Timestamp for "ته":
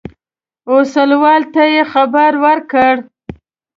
1.53-1.63